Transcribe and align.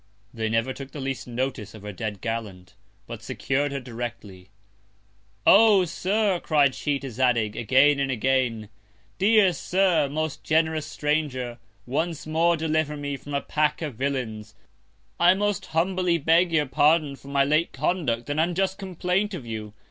They 0.33 0.49
never 0.49 0.73
took 0.73 0.89
the 0.93 0.99
least 0.99 1.27
Notice 1.27 1.75
of 1.75 1.83
her 1.83 1.91
dead 1.93 2.21
Gallant, 2.21 2.73
but 3.05 3.21
secur'd 3.21 3.71
her 3.71 3.79
directly. 3.79 4.49
Oh! 5.45 5.85
Sir, 5.85 6.39
cried 6.39 6.73
she 6.73 6.97
to 6.97 7.11
Zadig, 7.11 7.55
again 7.55 7.99
and 7.99 8.09
again, 8.09 8.69
dear 9.19 9.53
Sir, 9.53 10.09
most 10.09 10.43
generous 10.43 10.87
Stranger, 10.87 11.59
once 11.85 12.25
more 12.25 12.57
deliver 12.57 12.97
me 12.97 13.15
from 13.15 13.35
a 13.35 13.41
Pack 13.41 13.83
of 13.83 13.93
Villains. 13.93 14.55
I 15.19 15.35
most 15.35 15.67
humbly 15.67 16.17
beg 16.17 16.51
your 16.51 16.65
Pardon 16.65 17.15
for 17.15 17.27
my 17.27 17.43
late 17.43 17.71
Conduct 17.71 18.27
and 18.27 18.39
unjust 18.39 18.79
Complaint 18.79 19.35
of 19.35 19.45
you. 19.45 19.71